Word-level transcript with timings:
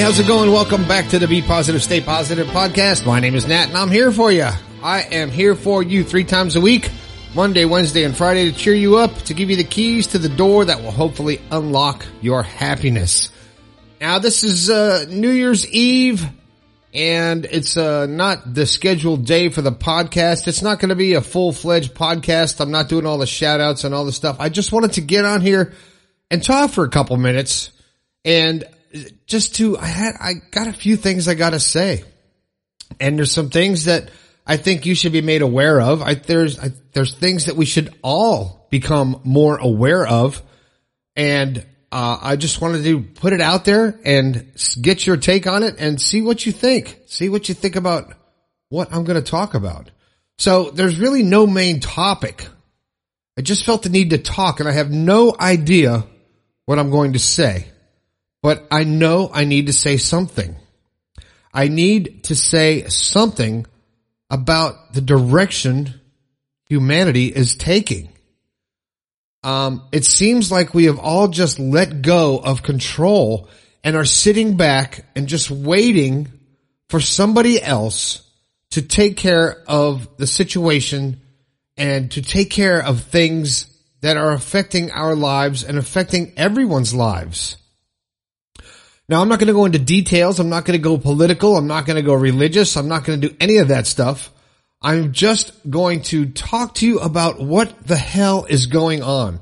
How's 0.00 0.20
it 0.20 0.28
going? 0.28 0.52
Welcome 0.52 0.86
back 0.86 1.08
to 1.08 1.18
the 1.18 1.26
Be 1.26 1.42
Positive, 1.42 1.82
Stay 1.82 2.00
Positive 2.00 2.46
podcast. 2.46 3.04
My 3.04 3.18
name 3.18 3.34
is 3.34 3.46
Nat 3.48 3.68
and 3.68 3.76
I'm 3.76 3.90
here 3.90 4.12
for 4.12 4.30
you. 4.30 4.48
I 4.82 5.02
am 5.02 5.28
here 5.28 5.56
for 5.56 5.82
you 5.82 6.04
three 6.04 6.22
times 6.24 6.54
a 6.54 6.60
week, 6.60 6.88
Monday, 7.34 7.64
Wednesday, 7.64 8.04
and 8.04 8.16
Friday 8.16 8.50
to 8.50 8.56
cheer 8.56 8.74
you 8.74 8.96
up, 8.96 9.14
to 9.22 9.34
give 9.34 9.50
you 9.50 9.56
the 9.56 9.64
keys 9.64 10.06
to 10.08 10.18
the 10.18 10.28
door 10.28 10.64
that 10.64 10.82
will 10.82 10.92
hopefully 10.92 11.40
unlock 11.50 12.06
your 12.22 12.42
happiness. 12.44 13.30
Now 14.00 14.20
this 14.20 14.44
is, 14.44 14.70
uh, 14.70 15.06
New 15.08 15.30
Year's 15.30 15.66
Eve 15.66 16.24
and 16.94 17.44
it's, 17.44 17.76
uh, 17.76 18.06
not 18.06 18.54
the 18.54 18.66
scheduled 18.66 19.26
day 19.26 19.48
for 19.48 19.62
the 19.62 19.72
podcast. 19.72 20.46
It's 20.46 20.62
not 20.62 20.78
going 20.78 20.90
to 20.90 20.96
be 20.96 21.14
a 21.14 21.20
full-fledged 21.20 21.94
podcast. 21.94 22.60
I'm 22.60 22.70
not 22.70 22.88
doing 22.88 23.04
all 23.04 23.18
the 23.18 23.26
shout 23.26 23.60
outs 23.60 23.82
and 23.84 23.94
all 23.94 24.04
the 24.04 24.12
stuff. 24.12 24.36
I 24.38 24.48
just 24.48 24.72
wanted 24.72 24.92
to 24.92 25.00
get 25.00 25.24
on 25.24 25.40
here 25.40 25.74
and 26.30 26.42
talk 26.42 26.70
for 26.70 26.84
a 26.84 26.88
couple 26.88 27.16
minutes 27.16 27.72
and 28.24 28.64
just 29.26 29.56
to, 29.56 29.78
I 29.78 29.86
had, 29.86 30.14
I 30.20 30.34
got 30.50 30.68
a 30.68 30.72
few 30.72 30.96
things 30.96 31.28
I 31.28 31.34
gotta 31.34 31.60
say. 31.60 32.04
And 33.00 33.18
there's 33.18 33.32
some 33.32 33.50
things 33.50 33.84
that 33.84 34.10
I 34.46 34.56
think 34.56 34.86
you 34.86 34.94
should 34.94 35.12
be 35.12 35.20
made 35.20 35.42
aware 35.42 35.80
of. 35.80 36.02
I, 36.02 36.14
there's, 36.14 36.58
I, 36.58 36.70
there's 36.92 37.14
things 37.14 37.46
that 37.46 37.56
we 37.56 37.66
should 37.66 37.94
all 38.02 38.66
become 38.70 39.20
more 39.24 39.58
aware 39.58 40.06
of. 40.06 40.42
And, 41.16 41.64
uh, 41.90 42.18
I 42.20 42.36
just 42.36 42.60
wanted 42.60 42.84
to 42.84 43.00
put 43.00 43.32
it 43.32 43.40
out 43.40 43.64
there 43.64 43.98
and 44.04 44.52
get 44.80 45.06
your 45.06 45.16
take 45.16 45.46
on 45.46 45.62
it 45.62 45.76
and 45.78 46.00
see 46.00 46.20
what 46.20 46.44
you 46.44 46.52
think. 46.52 46.98
See 47.06 47.28
what 47.28 47.48
you 47.48 47.54
think 47.54 47.76
about 47.76 48.12
what 48.68 48.92
I'm 48.92 49.04
going 49.04 49.22
to 49.22 49.30
talk 49.30 49.54
about. 49.54 49.90
So 50.38 50.70
there's 50.70 50.98
really 50.98 51.22
no 51.22 51.46
main 51.46 51.80
topic. 51.80 52.46
I 53.38 53.42
just 53.42 53.64
felt 53.64 53.82
the 53.82 53.88
need 53.88 54.10
to 54.10 54.18
talk 54.18 54.60
and 54.60 54.68
I 54.68 54.72
have 54.72 54.90
no 54.90 55.34
idea 55.38 56.04
what 56.66 56.78
I'm 56.78 56.90
going 56.90 57.14
to 57.14 57.18
say 57.18 57.68
but 58.42 58.66
I 58.70 58.84
know 58.84 59.30
I 59.32 59.44
need 59.44 59.66
to 59.66 59.72
say 59.72 59.96
something. 59.96 60.56
I 61.52 61.68
need 61.68 62.24
to 62.24 62.34
say 62.34 62.88
something 62.88 63.66
about 64.30 64.92
the 64.92 65.00
direction 65.00 66.00
humanity 66.66 67.26
is 67.26 67.56
taking. 67.56 68.10
Um, 69.42 69.84
it 69.92 70.04
seems 70.04 70.52
like 70.52 70.74
we 70.74 70.84
have 70.84 70.98
all 70.98 71.28
just 71.28 71.58
let 71.58 72.02
go 72.02 72.38
of 72.38 72.62
control 72.62 73.48
and 73.84 73.96
are 73.96 74.04
sitting 74.04 74.56
back 74.56 75.04
and 75.14 75.28
just 75.28 75.50
waiting 75.50 76.28
for 76.88 77.00
somebody 77.00 77.62
else 77.62 78.22
to 78.70 78.82
take 78.82 79.16
care 79.16 79.62
of 79.66 80.16
the 80.16 80.26
situation 80.26 81.20
and 81.76 82.10
to 82.12 82.22
take 82.22 82.50
care 82.50 82.82
of 82.82 83.02
things 83.02 83.66
that 84.00 84.16
are 84.16 84.32
affecting 84.32 84.90
our 84.90 85.14
lives 85.14 85.64
and 85.64 85.78
affecting 85.78 86.32
everyone's 86.36 86.94
lives. 86.94 87.56
Now 89.08 89.22
I'm 89.22 89.28
not 89.28 89.38
going 89.38 89.48
to 89.48 89.54
go 89.54 89.64
into 89.64 89.78
details. 89.78 90.38
I'm 90.38 90.50
not 90.50 90.64
going 90.64 90.78
to 90.78 90.82
go 90.82 90.98
political. 90.98 91.56
I'm 91.56 91.66
not 91.66 91.86
going 91.86 91.96
to 91.96 92.02
go 92.02 92.14
religious. 92.14 92.76
I'm 92.76 92.88
not 92.88 93.04
going 93.04 93.20
to 93.20 93.28
do 93.28 93.36
any 93.40 93.56
of 93.56 93.68
that 93.68 93.86
stuff. 93.86 94.30
I'm 94.82 95.12
just 95.12 95.52
going 95.68 96.02
to 96.02 96.26
talk 96.26 96.74
to 96.76 96.86
you 96.86 97.00
about 97.00 97.40
what 97.40 97.86
the 97.86 97.96
hell 97.96 98.44
is 98.44 98.66
going 98.66 99.02
on. 99.02 99.40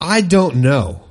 I 0.00 0.20
don't 0.20 0.56
know. 0.56 1.04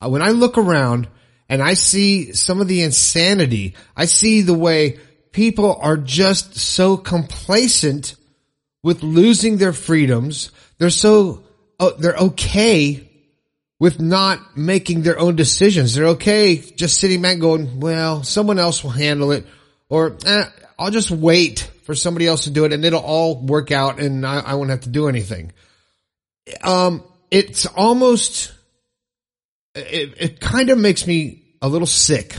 Uh, 0.00 0.10
when 0.10 0.22
I 0.22 0.30
look 0.30 0.58
around 0.58 1.08
and 1.48 1.62
I 1.62 1.74
see 1.74 2.32
some 2.32 2.60
of 2.60 2.68
the 2.68 2.82
insanity, 2.82 3.74
I 3.96 4.04
see 4.04 4.42
the 4.42 4.54
way 4.54 4.98
people 5.32 5.76
are 5.80 5.96
just 5.96 6.56
so 6.56 6.96
complacent 6.96 8.14
with 8.82 9.02
losing 9.02 9.56
their 9.56 9.72
freedoms. 9.72 10.52
They're 10.78 10.90
so, 10.90 11.42
oh, 11.80 11.94
they're 11.98 12.16
okay 12.16 13.03
with 13.84 14.00
not 14.00 14.56
making 14.56 15.02
their 15.02 15.18
own 15.18 15.36
decisions. 15.36 15.92
They're 15.94 16.06
okay 16.16 16.56
just 16.56 16.98
sitting 16.98 17.20
back 17.20 17.38
going, 17.38 17.80
well, 17.80 18.22
someone 18.22 18.58
else 18.58 18.82
will 18.82 18.92
handle 18.92 19.30
it 19.30 19.46
or 19.90 20.16
eh, 20.24 20.46
I'll 20.78 20.90
just 20.90 21.10
wait 21.10 21.70
for 21.82 21.94
somebody 21.94 22.26
else 22.26 22.44
to 22.44 22.50
do 22.50 22.64
it 22.64 22.72
and 22.72 22.82
it'll 22.82 23.02
all 23.02 23.42
work 23.42 23.72
out 23.72 24.00
and 24.00 24.26
I, 24.26 24.40
I 24.40 24.54
won't 24.54 24.70
have 24.70 24.80
to 24.80 24.88
do 24.88 25.06
anything. 25.06 25.52
Um, 26.62 27.04
it's 27.30 27.66
almost, 27.66 28.54
it, 29.74 30.14
it 30.16 30.40
kind 30.40 30.70
of 30.70 30.78
makes 30.78 31.06
me 31.06 31.42
a 31.60 31.68
little 31.68 31.86
sick. 31.86 32.38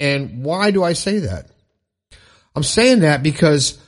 And 0.00 0.44
why 0.44 0.70
do 0.70 0.84
I 0.84 0.92
say 0.92 1.20
that? 1.20 1.46
I'm 2.54 2.62
saying 2.62 3.00
that 3.00 3.22
because 3.22 3.78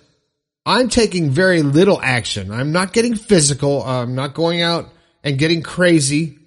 I'm 0.65 0.89
taking 0.89 1.29
very 1.29 1.61
little 1.61 2.01
action. 2.01 2.51
I'm 2.51 2.73
not 2.73 2.95
getting 2.95 3.17
physical. 3.17 3.83
I'm 3.83 4.15
not 4.15 4.33
going 4.33 4.63
out 4.63 4.89
and 5.23 5.39
getting 5.39 5.63
crazy. 5.63 6.39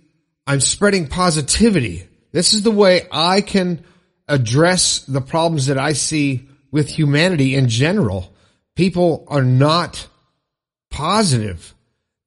I'm 0.48 0.62
spreading 0.62 1.08
positivity. 1.08 2.08
This 2.32 2.54
is 2.54 2.64
the 2.64 2.72
way 2.72 3.06
I 3.12 3.42
can 3.42 3.84
address 4.28 5.00
the 5.00 5.22
problems 5.22 5.68
that 5.68 5.78
I 5.78 5.94
see 5.94 6.48
with 6.72 6.90
humanity 6.90 7.56
in 7.56 7.68
general. 7.68 8.34
People 8.76 9.26
are 9.28 9.44
not 9.44 10.08
positive. 10.90 11.76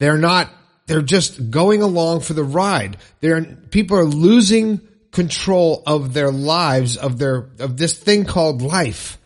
They're 0.00 0.18
not, 0.18 0.50
they're 0.86 1.02
just 1.02 1.50
going 1.50 1.80
along 1.80 2.20
for 2.20 2.34
the 2.34 2.44
ride. 2.44 2.98
They're, 3.20 3.42
people 3.42 3.96
are 3.96 4.04
losing 4.04 4.80
control 5.12 5.82
of 5.86 6.12
their 6.12 6.30
lives, 6.30 6.96
of 6.98 7.18
their, 7.18 7.48
of 7.58 7.76
this 7.76 7.98
thing 7.98 8.26
called 8.26 8.60
life. 8.60 9.18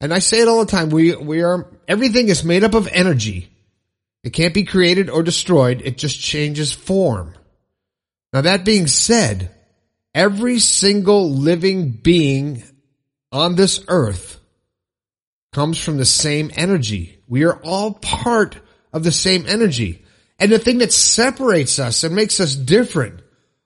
And 0.00 0.14
I 0.14 0.20
say 0.20 0.40
it 0.40 0.48
all 0.48 0.64
the 0.64 0.70
time. 0.70 0.90
We, 0.90 1.14
we 1.16 1.42
are, 1.42 1.66
everything 1.88 2.28
is 2.28 2.44
made 2.44 2.62
up 2.62 2.74
of 2.74 2.88
energy. 2.88 3.50
It 4.22 4.30
can't 4.30 4.54
be 4.54 4.64
created 4.64 5.10
or 5.10 5.22
destroyed. 5.22 5.82
It 5.84 5.98
just 5.98 6.20
changes 6.20 6.72
form. 6.72 7.34
Now 8.32 8.42
that 8.42 8.64
being 8.64 8.86
said, 8.86 9.50
every 10.14 10.58
single 10.58 11.30
living 11.30 11.90
being 11.90 12.62
on 13.32 13.54
this 13.54 13.84
earth 13.88 14.38
comes 15.52 15.82
from 15.82 15.96
the 15.96 16.04
same 16.04 16.50
energy. 16.54 17.20
We 17.26 17.44
are 17.44 17.60
all 17.62 17.94
part 17.94 18.58
of 18.92 19.04
the 19.04 19.12
same 19.12 19.46
energy. 19.46 20.04
And 20.38 20.52
the 20.52 20.58
thing 20.58 20.78
that 20.78 20.92
separates 20.92 21.78
us 21.78 22.04
and 22.04 22.14
makes 22.14 22.40
us 22.40 22.54
different 22.54 23.20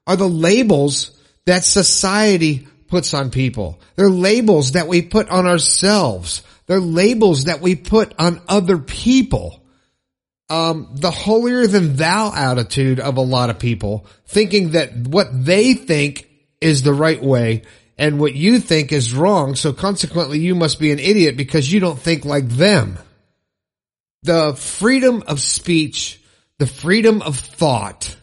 are 0.06 0.16
the 0.16 0.28
labels 0.28 1.10
that 1.46 1.64
society 1.64 2.66
puts 2.88 3.14
on 3.14 3.30
people. 3.30 3.80
They're 3.96 4.08
labels 4.08 4.72
that 4.72 4.88
we 4.88 5.02
put 5.02 5.28
on 5.28 5.46
ourselves. 5.46 6.42
They're 6.66 6.80
labels 6.80 7.44
that 7.44 7.60
we 7.60 7.74
put 7.74 8.14
on 8.18 8.40
other 8.48 8.78
people 8.78 9.61
um, 10.52 10.88
the 10.92 11.10
holier 11.10 11.66
than 11.66 11.96
thou 11.96 12.30
attitude 12.30 13.00
of 13.00 13.16
a 13.16 13.22
lot 13.22 13.48
of 13.48 13.58
people, 13.58 14.04
thinking 14.26 14.72
that 14.72 14.94
what 14.94 15.28
they 15.32 15.72
think 15.72 16.28
is 16.60 16.82
the 16.82 16.92
right 16.92 17.22
way 17.22 17.62
and 17.96 18.20
what 18.20 18.34
you 18.34 18.60
think 18.60 18.92
is 18.92 19.14
wrong. 19.14 19.54
So 19.54 19.72
consequently, 19.72 20.40
you 20.40 20.54
must 20.54 20.78
be 20.78 20.92
an 20.92 20.98
idiot 20.98 21.38
because 21.38 21.72
you 21.72 21.80
don't 21.80 21.98
think 21.98 22.26
like 22.26 22.46
them. 22.50 22.98
The 24.24 24.52
freedom 24.54 25.24
of 25.26 25.40
speech, 25.40 26.20
the 26.58 26.66
freedom 26.66 27.22
of 27.22 27.38
thought, 27.38 28.14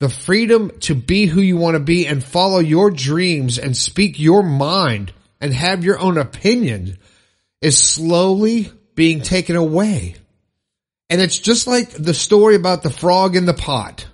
the 0.00 0.08
freedom 0.08 0.72
to 0.80 0.94
be 0.94 1.26
who 1.26 1.42
you 1.42 1.58
want 1.58 1.74
to 1.74 1.80
be 1.80 2.06
and 2.06 2.24
follow 2.24 2.58
your 2.58 2.90
dreams 2.90 3.58
and 3.58 3.76
speak 3.76 4.18
your 4.18 4.42
mind 4.42 5.12
and 5.42 5.52
have 5.52 5.84
your 5.84 5.98
own 5.98 6.16
opinion 6.16 6.96
is 7.60 7.78
slowly 7.78 8.72
being 8.94 9.20
taken 9.20 9.56
away. 9.56 10.16
And 11.08 11.20
it's 11.20 11.38
just 11.38 11.66
like 11.66 11.90
the 11.90 12.14
story 12.14 12.56
about 12.56 12.82
the 12.82 12.90
frog 12.90 13.36
in 13.36 13.46
the 13.46 13.54
pot. 13.54 14.06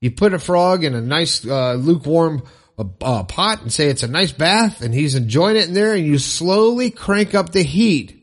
You 0.00 0.10
put 0.10 0.34
a 0.34 0.38
frog 0.38 0.84
in 0.84 0.94
a 0.94 1.00
nice, 1.00 1.44
uh, 1.44 1.74
lukewarm 1.74 2.42
uh, 2.78 2.84
uh, 3.00 3.22
pot 3.24 3.62
and 3.62 3.72
say 3.72 3.88
it's 3.88 4.02
a 4.02 4.08
nice 4.08 4.32
bath 4.32 4.82
and 4.82 4.94
he's 4.94 5.14
enjoying 5.14 5.56
it 5.56 5.68
in 5.68 5.74
there 5.74 5.94
and 5.94 6.06
you 6.06 6.18
slowly 6.18 6.90
crank 6.90 7.34
up 7.34 7.50
the 7.50 7.62
heat. 7.62 8.22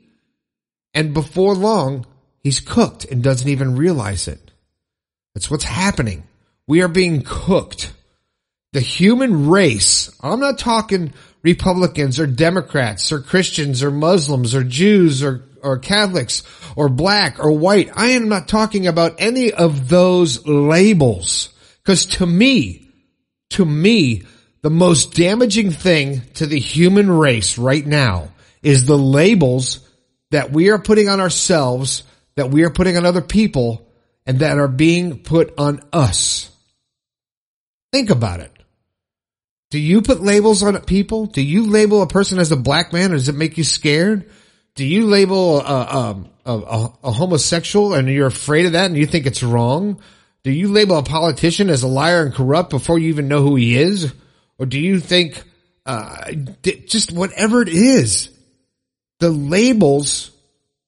And 0.93 1.13
before 1.13 1.55
long, 1.55 2.05
he's 2.39 2.59
cooked 2.59 3.05
and 3.05 3.23
doesn't 3.23 3.49
even 3.49 3.75
realize 3.75 4.27
it. 4.27 4.51
That's 5.33 5.49
what's 5.49 5.63
happening. 5.63 6.23
We 6.67 6.81
are 6.81 6.87
being 6.87 7.23
cooked. 7.25 7.91
The 8.73 8.79
human 8.79 9.49
race, 9.49 10.15
I'm 10.21 10.39
not 10.39 10.57
talking 10.57 11.13
Republicans 11.41 12.19
or 12.19 12.27
Democrats 12.27 13.11
or 13.11 13.19
Christians 13.19 13.83
or 13.83 13.91
Muslims 13.91 14.55
or 14.55 14.63
Jews 14.63 15.21
or 15.23 15.43
or 15.63 15.79
Catholics 15.79 16.43
or 16.75 16.89
black 16.89 17.39
or 17.39 17.51
white. 17.51 17.89
I 17.95 18.11
am 18.11 18.29
not 18.29 18.47
talking 18.47 18.87
about 18.87 19.15
any 19.19 19.51
of 19.51 19.89
those 19.89 20.45
labels. 20.45 21.49
Cause 21.85 22.05
to 22.05 22.25
me, 22.25 22.87
to 23.51 23.65
me, 23.65 24.23
the 24.61 24.69
most 24.69 25.13
damaging 25.13 25.71
thing 25.71 26.21
to 26.35 26.45
the 26.45 26.59
human 26.59 27.11
race 27.11 27.57
right 27.57 27.85
now 27.85 28.29
is 28.61 28.85
the 28.85 28.97
labels 28.97 29.87
that 30.31 30.51
we 30.51 30.69
are 30.69 30.79
putting 30.79 31.09
on 31.09 31.19
ourselves, 31.19 32.03
that 32.35 32.49
we 32.49 32.63
are 32.63 32.69
putting 32.69 32.97
on 32.97 33.05
other 33.05 33.21
people, 33.21 33.87
and 34.25 34.39
that 34.39 34.57
are 34.57 34.69
being 34.69 35.19
put 35.19 35.53
on 35.57 35.81
us. 35.91 36.49
Think 37.91 38.09
about 38.09 38.39
it. 38.39 38.51
Do 39.69 39.79
you 39.79 40.01
put 40.01 40.21
labels 40.21 40.63
on 40.63 40.79
people? 40.81 41.25
Do 41.25 41.41
you 41.41 41.67
label 41.67 42.01
a 42.01 42.07
person 42.07 42.39
as 42.39 42.51
a 42.51 42.55
black 42.55 42.93
man? 42.93 43.11
Or 43.11 43.15
does 43.15 43.27
it 43.27 43.35
make 43.35 43.57
you 43.57 43.63
scared? 43.63 44.29
Do 44.75 44.85
you 44.85 45.05
label 45.05 45.59
a, 45.59 45.63
a, 45.63 46.25
a, 46.45 46.91
a, 47.03 47.11
homosexual 47.11 47.93
and 47.93 48.07
you're 48.07 48.27
afraid 48.27 48.65
of 48.65 48.71
that 48.71 48.87
and 48.87 48.97
you 48.97 49.05
think 49.05 49.25
it's 49.25 49.43
wrong? 49.43 50.01
Do 50.43 50.51
you 50.51 50.69
label 50.69 50.97
a 50.97 51.03
politician 51.03 51.69
as 51.69 51.83
a 51.83 51.87
liar 51.87 52.23
and 52.23 52.33
corrupt 52.33 52.69
before 52.69 52.99
you 52.99 53.09
even 53.09 53.27
know 53.27 53.41
who 53.41 53.55
he 53.55 53.77
is? 53.77 54.13
Or 54.57 54.65
do 54.65 54.79
you 54.79 54.99
think 54.99 55.43
uh, 55.85 56.31
just 56.63 57.11
whatever 57.11 57.61
it 57.61 57.69
is. 57.69 58.29
The 59.19 59.29
labels 59.29 60.31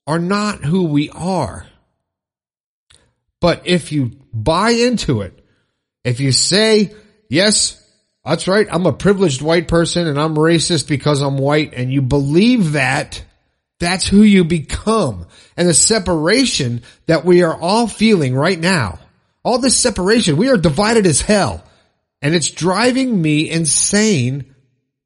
are 0.08 0.20
not 0.20 0.64
who 0.64 0.86
we 0.86 1.10
are. 1.10 1.68
But 3.42 3.68
if 3.68 3.92
you 3.92 4.12
buy 4.34 4.72
into 4.72 5.22
it, 5.22 5.46
if 6.04 6.20
you 6.20 6.32
say, 6.32 6.94
yes, 7.30 7.82
that's 8.24 8.48
right, 8.48 8.68
I'm 8.70 8.86
a 8.86 8.94
privileged 8.94 9.42
white 9.42 9.68
person 9.68 10.08
and 10.08 10.20
I'm 10.20 10.36
racist 10.36 10.88
because 10.88 11.22
I'm 11.22 11.38
white 11.38 11.74
and 11.74 11.92
you 11.92 12.02
believe 12.02 12.74
that, 12.74 13.24
that's 13.80 14.08
who 14.08 14.22
you 14.22 14.44
become. 14.44 15.28
And 15.58 15.68
the 15.68 15.74
separation 15.74 16.84
that 17.08 17.26
we 17.26 17.44
are 17.44 17.56
all 17.56 17.88
feeling 17.88 18.36
right 18.36 18.60
now, 18.60 19.00
all 19.44 19.60
this 19.60 19.78
separation, 19.78 20.38
we 20.38 20.50
are 20.50 20.58
divided 20.58 21.06
as 21.06 21.22
hell. 21.22 21.64
And 22.22 22.34
it's 22.34 22.50
driving 22.50 23.22
me 23.22 23.50
insane 23.50 24.56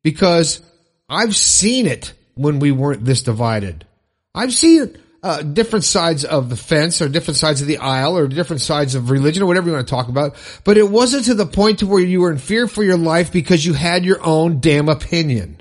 because 0.04 0.62
I've 1.10 1.36
seen 1.36 1.86
it 1.86 2.14
when 2.36 2.60
we 2.60 2.72
weren't 2.72 3.04
this 3.04 3.24
divided. 3.24 3.86
I've 4.34 4.54
seen 4.54 4.98
uh, 5.22 5.42
different 5.42 5.84
sides 5.84 6.24
of 6.24 6.50
the 6.50 6.56
fence 6.56 7.02
or 7.02 7.10
different 7.10 7.38
sides 7.38 7.62
of 7.62 7.68
the 7.68 7.80
aisle 7.80 8.18
or 8.18 8.28
different 8.28 8.62
sides 8.62 8.96
of 8.96 9.10
religion 9.10 9.44
or 9.44 9.48
whatever 9.48 9.68
you 9.68 9.74
want 9.74 9.88
to 9.88 9.92
talk 9.92 10.08
about. 10.08 10.36
But 10.64 10.78
it 10.78 10.90
wasn't 10.90 11.26
to 11.26 11.34
the 11.34 11.46
point 11.46 11.80
to 11.80 11.88
where 11.88 12.00
you 12.00 12.22
were 12.22 12.32
in 12.32 12.38
fear 12.38 12.68
for 12.68 12.84
your 12.84 12.98
life 12.98 13.32
because 13.32 13.66
you 13.66 13.74
had 13.74 14.06
your 14.06 14.24
own 14.26 14.60
damn 14.60 14.88
opinion. 14.88 15.59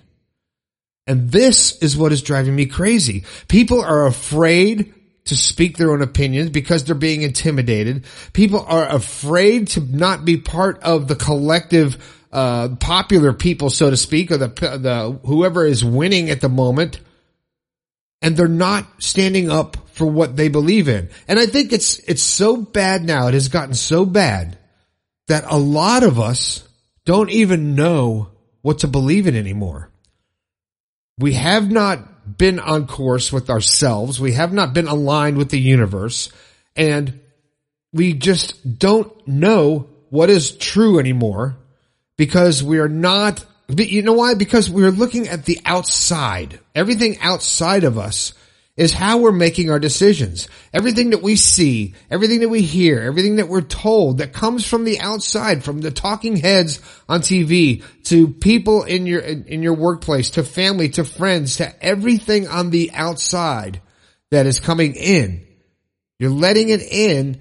And 1.08 1.32
this 1.32 1.78
is 1.78 1.96
what 1.96 2.12
is 2.12 2.22
driving 2.22 2.54
me 2.54 2.66
crazy. 2.66 3.24
People 3.48 3.82
are 3.82 4.06
afraid 4.06 4.94
to 5.24 5.34
speak 5.36 5.76
their 5.76 5.90
own 5.90 6.02
opinions 6.02 6.50
because 6.50 6.84
they're 6.84 6.94
being 6.94 7.22
intimidated. 7.22 8.04
People 8.32 8.64
are 8.64 8.88
afraid 8.88 9.68
to 9.68 9.80
not 9.80 10.24
be 10.24 10.36
part 10.36 10.80
of 10.84 11.08
the 11.08 11.16
collective 11.16 11.96
uh, 12.30 12.68
popular 12.78 13.32
people, 13.32 13.70
so 13.70 13.90
to 13.90 13.96
speak, 13.96 14.30
or 14.30 14.36
the 14.36 14.48
the 14.48 15.18
whoever 15.24 15.66
is 15.66 15.84
winning 15.84 16.30
at 16.30 16.40
the 16.40 16.48
moment 16.48 17.00
and 18.20 18.36
they're 18.36 18.48
not 18.48 18.86
standing 19.02 19.50
up 19.50 19.76
for 19.90 20.06
what 20.06 20.36
they 20.36 20.48
believe 20.48 20.88
in. 20.88 21.08
And 21.26 21.38
I 21.38 21.46
think 21.46 21.72
it's, 21.72 21.98
it's 22.00 22.22
so 22.22 22.56
bad 22.56 23.04
now. 23.04 23.28
It 23.28 23.34
has 23.34 23.48
gotten 23.48 23.74
so 23.74 24.04
bad 24.04 24.58
that 25.28 25.44
a 25.46 25.58
lot 25.58 26.02
of 26.02 26.18
us 26.18 26.66
don't 27.04 27.30
even 27.30 27.74
know 27.74 28.30
what 28.62 28.80
to 28.80 28.88
believe 28.88 29.26
in 29.26 29.36
anymore. 29.36 29.90
We 31.18 31.34
have 31.34 31.70
not 31.70 32.38
been 32.38 32.60
on 32.60 32.86
course 32.86 33.32
with 33.32 33.50
ourselves. 33.50 34.20
We 34.20 34.32
have 34.32 34.52
not 34.52 34.74
been 34.74 34.88
aligned 34.88 35.36
with 35.36 35.50
the 35.50 35.60
universe 35.60 36.30
and 36.76 37.20
we 37.92 38.12
just 38.12 38.78
don't 38.78 39.26
know 39.26 39.88
what 40.10 40.30
is 40.30 40.52
true 40.52 40.98
anymore 40.98 41.56
because 42.16 42.62
we 42.62 42.78
are 42.78 42.88
not 42.88 43.44
you 43.76 44.00
know 44.00 44.14
why? 44.14 44.32
Because 44.32 44.70
we're 44.70 44.90
looking 44.90 45.28
at 45.28 45.44
the 45.44 45.60
outside. 45.66 46.58
Everything 46.74 47.18
outside 47.20 47.84
of 47.84 47.98
us 47.98 48.32
is 48.78 48.92
how 48.92 49.18
we're 49.18 49.32
making 49.32 49.70
our 49.70 49.80
decisions. 49.80 50.48
Everything 50.72 51.10
that 51.10 51.20
we 51.20 51.34
see, 51.34 51.94
everything 52.08 52.40
that 52.40 52.48
we 52.48 52.62
hear, 52.62 53.00
everything 53.00 53.36
that 53.36 53.48
we're 53.48 53.60
told 53.60 54.18
that 54.18 54.32
comes 54.32 54.64
from 54.64 54.84
the 54.84 55.00
outside, 55.00 55.64
from 55.64 55.80
the 55.80 55.90
talking 55.90 56.36
heads 56.36 56.80
on 57.08 57.20
TV 57.20 57.82
to 58.04 58.28
people 58.28 58.84
in 58.84 59.04
your, 59.04 59.18
in 59.18 59.64
your 59.64 59.74
workplace, 59.74 60.30
to 60.30 60.44
family, 60.44 60.90
to 60.90 61.02
friends, 61.02 61.56
to 61.56 61.84
everything 61.84 62.46
on 62.46 62.70
the 62.70 62.92
outside 62.94 63.80
that 64.30 64.46
is 64.46 64.60
coming 64.60 64.94
in. 64.94 65.44
You're 66.20 66.30
letting 66.30 66.68
it 66.68 66.82
in 66.82 67.40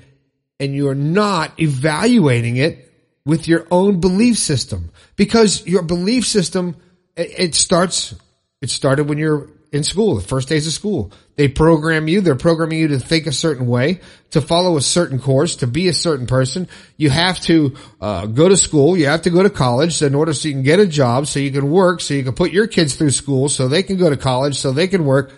and 0.59 0.73
you're 0.73 0.95
not 0.95 1.59
evaluating 1.59 2.57
it 2.57 2.91
with 3.27 3.47
your 3.47 3.67
own 3.69 3.99
belief 3.99 4.39
system 4.39 4.89
because 5.15 5.67
your 5.67 5.83
belief 5.83 6.25
system, 6.25 6.77
it, 7.15 7.53
starts, 7.53 8.15
it 8.59 8.71
started 8.71 9.07
when 9.07 9.19
you're 9.19 9.51
in 9.71 9.83
school, 9.83 10.15
the 10.15 10.21
first 10.21 10.47
days 10.47 10.65
of 10.65 10.73
school. 10.73 11.11
They 11.35 11.47
program 11.47 12.07
you, 12.07 12.21
they're 12.21 12.35
programming 12.35 12.79
you 12.79 12.87
to 12.89 12.99
think 12.99 13.27
a 13.27 13.31
certain 13.31 13.67
way, 13.67 13.99
to 14.31 14.41
follow 14.41 14.77
a 14.77 14.81
certain 14.81 15.19
course, 15.19 15.57
to 15.57 15.67
be 15.67 15.87
a 15.87 15.93
certain 15.93 16.25
person. 16.25 16.67
You 16.95 17.09
have 17.09 17.39
to 17.41 17.75
uh, 17.99 18.25
go 18.27 18.49
to 18.49 18.57
school, 18.57 18.97
you 18.97 19.07
have 19.07 19.23
to 19.23 19.29
go 19.29 19.43
to 19.43 19.49
college 19.49 20.01
in 20.01 20.15
order 20.15 20.33
so 20.33 20.47
you 20.47 20.53
can 20.53 20.63
get 20.63 20.79
a 20.79 20.87
job, 20.87 21.27
so 21.27 21.39
you 21.39 21.51
can 21.51 21.69
work, 21.69 22.01
so 22.01 22.13
you 22.13 22.23
can 22.23 22.33
put 22.33 22.51
your 22.51 22.67
kids 22.67 22.95
through 22.95 23.11
school, 23.11 23.49
so 23.49 23.67
they 23.67 23.83
can 23.83 23.97
go 23.97 24.09
to 24.09 24.17
college, 24.17 24.55
so 24.57 24.71
they 24.71 24.87
can 24.87 25.05
work. 25.05 25.31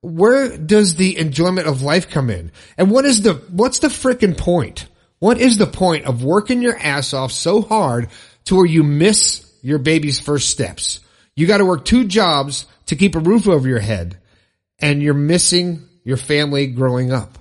Where 0.00 0.56
does 0.56 0.96
the 0.96 1.18
enjoyment 1.18 1.66
of 1.66 1.82
life 1.82 2.08
come 2.10 2.30
in? 2.30 2.52
And 2.78 2.90
what 2.90 3.04
is 3.04 3.22
the, 3.22 3.34
what's 3.50 3.80
the 3.80 3.88
frickin' 3.88 4.38
point? 4.38 4.86
What 5.18 5.38
is 5.38 5.58
the 5.58 5.66
point 5.66 6.06
of 6.06 6.22
working 6.22 6.62
your 6.62 6.78
ass 6.78 7.14
off 7.14 7.32
so 7.32 7.62
hard 7.62 8.08
to 8.46 8.56
where 8.56 8.66
you 8.66 8.82
miss 8.82 9.50
your 9.62 9.78
baby's 9.78 10.20
first 10.20 10.50
steps? 10.50 11.00
You 11.36 11.46
got 11.46 11.58
to 11.58 11.64
work 11.64 11.84
two 11.84 12.04
jobs 12.04 12.66
to 12.86 12.96
keep 12.96 13.14
a 13.14 13.20
roof 13.20 13.46
over 13.46 13.68
your 13.68 13.78
head 13.78 14.18
and 14.78 15.02
you're 15.02 15.14
missing 15.14 15.86
your 16.02 16.16
family 16.16 16.66
growing 16.66 17.12
up. 17.12 17.38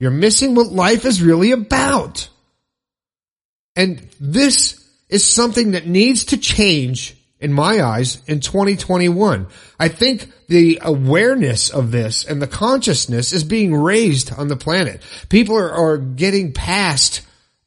You're 0.00 0.10
missing 0.10 0.54
what 0.54 0.68
life 0.68 1.04
is 1.04 1.22
really 1.22 1.52
about. 1.52 2.28
And 3.76 4.08
this 4.20 4.84
is 5.08 5.24
something 5.24 5.72
that 5.72 5.86
needs 5.86 6.26
to 6.26 6.36
change 6.36 7.16
in 7.40 7.52
my 7.52 7.82
eyes 7.82 8.22
in 8.26 8.40
2021. 8.40 9.46
I 9.78 9.88
think 9.88 10.30
the 10.48 10.80
awareness 10.82 11.70
of 11.70 11.90
this 11.90 12.24
and 12.24 12.42
the 12.42 12.46
consciousness 12.46 13.32
is 13.32 13.44
being 13.44 13.74
raised 13.74 14.32
on 14.32 14.48
the 14.48 14.56
planet. 14.56 15.02
People 15.28 15.56
are, 15.56 15.70
are 15.70 15.98
getting 15.98 16.52
past, 16.52 17.22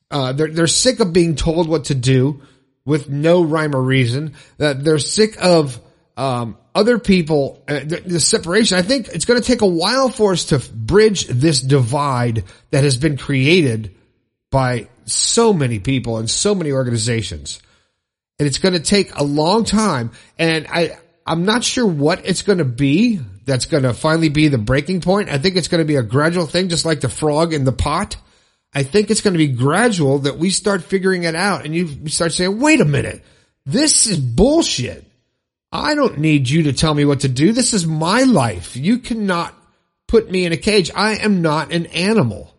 uh, 0.09 0.33
they're, 0.33 0.51
they're 0.51 0.67
sick 0.67 0.99
of 0.99 1.13
being 1.13 1.35
told 1.35 1.69
what 1.69 1.85
to 1.85 1.95
do 1.95 2.41
with 2.85 3.09
no 3.09 3.43
rhyme 3.43 3.75
or 3.75 3.81
reason. 3.81 4.33
That 4.57 4.83
they're 4.83 4.99
sick 4.99 5.37
of, 5.41 5.79
um, 6.17 6.57
other 6.73 6.99
people, 6.99 7.63
uh, 7.67 7.79
the, 7.79 8.01
the 8.05 8.19
separation. 8.19 8.77
I 8.77 8.81
think 8.81 9.09
it's 9.09 9.25
going 9.25 9.41
to 9.41 9.45
take 9.45 9.61
a 9.61 9.67
while 9.67 10.09
for 10.09 10.31
us 10.33 10.45
to 10.45 10.59
bridge 10.59 11.27
this 11.27 11.61
divide 11.61 12.45
that 12.71 12.83
has 12.83 12.97
been 12.97 13.17
created 13.17 13.95
by 14.49 14.89
so 15.05 15.53
many 15.53 15.79
people 15.79 16.17
and 16.17 16.29
so 16.29 16.55
many 16.55 16.71
organizations 16.71 17.61
and 18.41 18.47
it's 18.47 18.57
going 18.57 18.73
to 18.73 18.79
take 18.79 19.15
a 19.15 19.23
long 19.23 19.65
time. 19.65 20.09
And 20.39 20.65
I, 20.67 20.97
I'm 21.27 21.45
not 21.45 21.63
sure 21.63 21.85
what 21.85 22.25
it's 22.25 22.41
going 22.41 22.57
to 22.57 22.65
be 22.65 23.19
that's 23.45 23.67
going 23.67 23.83
to 23.83 23.93
finally 23.93 24.29
be 24.29 24.47
the 24.47 24.57
breaking 24.57 25.01
point. 25.01 25.29
I 25.29 25.37
think 25.37 25.57
it's 25.57 25.67
going 25.67 25.83
to 25.83 25.85
be 25.85 25.97
a 25.97 26.01
gradual 26.01 26.47
thing, 26.47 26.67
just 26.67 26.83
like 26.83 27.01
the 27.01 27.07
frog 27.07 27.53
in 27.53 27.65
the 27.65 27.71
pot. 27.71 28.17
I 28.73 28.83
think 28.83 29.09
it's 29.09 29.21
going 29.21 29.33
to 29.33 29.37
be 29.37 29.49
gradual 29.49 30.19
that 30.19 30.37
we 30.37 30.49
start 30.49 30.83
figuring 30.83 31.23
it 31.23 31.35
out 31.35 31.65
and 31.65 31.75
you 31.75 32.07
start 32.07 32.31
saying, 32.31 32.59
wait 32.59 32.79
a 32.79 32.85
minute, 32.85 33.23
this 33.65 34.07
is 34.07 34.19
bullshit. 34.19 35.05
I 35.71 35.95
don't 35.95 36.19
need 36.19 36.49
you 36.49 36.63
to 36.63 36.73
tell 36.73 36.93
me 36.93 37.05
what 37.05 37.21
to 37.21 37.29
do. 37.29 37.51
This 37.51 37.73
is 37.73 37.85
my 37.85 38.23
life. 38.23 38.75
You 38.75 38.99
cannot 38.99 39.53
put 40.07 40.29
me 40.29 40.45
in 40.45 40.51
a 40.51 40.57
cage. 40.57 40.91
I 40.93 41.15
am 41.17 41.41
not 41.41 41.71
an 41.71 41.85
animal. 41.87 42.53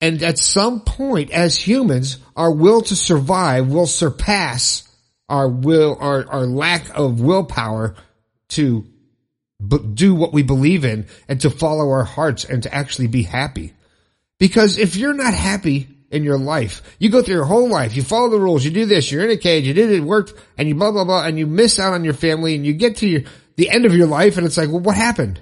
And 0.00 0.22
at 0.22 0.38
some 0.38 0.80
point 0.80 1.30
as 1.30 1.56
humans, 1.56 2.18
our 2.36 2.52
will 2.52 2.82
to 2.82 2.96
survive 2.96 3.68
will 3.68 3.86
surpass 3.86 4.82
our 5.28 5.48
will, 5.48 5.96
our, 6.00 6.26
our 6.28 6.46
lack 6.46 6.96
of 6.96 7.20
willpower 7.20 7.94
to 8.50 8.86
do 9.94 10.14
what 10.14 10.32
we 10.32 10.42
believe 10.42 10.84
in 10.84 11.06
and 11.28 11.40
to 11.40 11.50
follow 11.50 11.90
our 11.90 12.04
hearts 12.04 12.44
and 12.44 12.62
to 12.64 12.74
actually 12.74 13.06
be 13.06 13.22
happy. 13.22 13.72
Because 14.38 14.78
if 14.78 14.96
you're 14.96 15.14
not 15.14 15.34
happy 15.34 15.88
in 16.10 16.24
your 16.24 16.38
life, 16.38 16.82
you 16.98 17.10
go 17.10 17.22
through 17.22 17.34
your 17.34 17.44
whole 17.44 17.68
life, 17.68 17.96
you 17.96 18.02
follow 18.02 18.30
the 18.30 18.40
rules, 18.40 18.64
you 18.64 18.70
do 18.70 18.86
this, 18.86 19.10
you're 19.10 19.24
in 19.24 19.30
a 19.30 19.36
cage, 19.36 19.66
you 19.66 19.74
did 19.74 19.90
it, 19.90 19.98
it 19.98 20.04
worked, 20.04 20.34
and 20.58 20.68
you 20.68 20.74
blah, 20.74 20.90
blah, 20.90 21.04
blah, 21.04 21.24
and 21.24 21.38
you 21.38 21.46
miss 21.46 21.78
out 21.78 21.94
on 21.94 22.04
your 22.04 22.14
family 22.14 22.54
and 22.54 22.66
you 22.66 22.72
get 22.72 22.96
to 22.98 23.08
your, 23.08 23.22
the 23.56 23.70
end 23.70 23.84
of 23.84 23.96
your 23.96 24.06
life 24.06 24.36
and 24.36 24.46
it's 24.46 24.56
like, 24.56 24.68
well, 24.68 24.80
what 24.80 24.96
happened? 24.96 25.40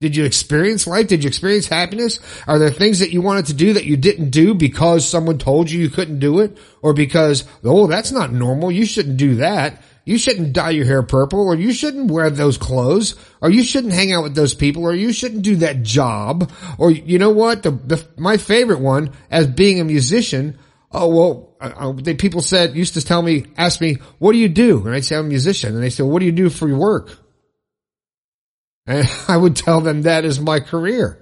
Did 0.00 0.14
you 0.14 0.26
experience 0.26 0.86
life? 0.86 1.08
Did 1.08 1.24
you 1.24 1.28
experience 1.28 1.68
happiness? 1.68 2.20
Are 2.46 2.58
there 2.58 2.70
things 2.70 2.98
that 2.98 3.12
you 3.12 3.22
wanted 3.22 3.46
to 3.46 3.54
do 3.54 3.72
that 3.72 3.86
you 3.86 3.96
didn't 3.96 4.28
do 4.28 4.54
because 4.54 5.08
someone 5.08 5.38
told 5.38 5.70
you 5.70 5.80
you 5.80 5.88
couldn't 5.88 6.18
do 6.18 6.40
it? 6.40 6.58
Or 6.82 6.92
because, 6.92 7.46
oh, 7.64 7.86
that's 7.86 8.12
not 8.12 8.30
normal. 8.30 8.70
You 8.70 8.84
shouldn't 8.84 9.16
do 9.16 9.36
that. 9.36 9.82
You 10.06 10.18
shouldn't 10.18 10.52
dye 10.52 10.70
your 10.70 10.86
hair 10.86 11.02
purple 11.02 11.40
or 11.40 11.56
you 11.56 11.72
shouldn't 11.72 12.12
wear 12.12 12.30
those 12.30 12.58
clothes 12.58 13.16
or 13.42 13.50
you 13.50 13.64
shouldn't 13.64 13.92
hang 13.92 14.12
out 14.12 14.22
with 14.22 14.36
those 14.36 14.54
people 14.54 14.84
or 14.84 14.94
you 14.94 15.12
shouldn't 15.12 15.42
do 15.42 15.56
that 15.56 15.82
job. 15.82 16.48
Or 16.78 16.92
you 16.92 17.18
know 17.18 17.30
what? 17.30 17.64
The, 17.64 17.72
the 17.72 18.06
my 18.16 18.36
favorite 18.36 18.78
one 18.78 19.10
as 19.32 19.48
being 19.48 19.80
a 19.80 19.84
musician. 19.84 20.58
Oh, 20.92 21.08
well, 21.08 21.96
they, 22.00 22.14
people 22.14 22.40
said, 22.40 22.76
used 22.76 22.94
to 22.94 23.04
tell 23.04 23.20
me, 23.20 23.46
ask 23.56 23.80
me, 23.80 23.96
what 24.18 24.30
do 24.32 24.38
you 24.38 24.48
do? 24.48 24.86
And 24.86 24.94
I'd 24.94 25.04
say 25.04 25.16
I'm 25.16 25.26
a 25.26 25.28
musician. 25.28 25.74
And 25.74 25.82
they 25.82 25.90
said, 25.90 26.06
what 26.06 26.20
do 26.20 26.26
you 26.26 26.32
do 26.32 26.50
for 26.50 26.68
your 26.68 26.78
work? 26.78 27.18
And 28.86 29.10
I 29.28 29.36
would 29.36 29.56
tell 29.56 29.80
them 29.80 30.02
that 30.02 30.24
is 30.24 30.38
my 30.38 30.60
career. 30.60 31.20